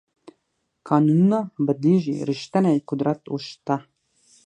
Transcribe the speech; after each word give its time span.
قانونونه 0.89 1.39
بدلېږي 1.65 2.15
ریښتینی 2.29 2.77
قدرت 2.89 3.21
اوس 3.31 3.43
شته. 3.53 3.75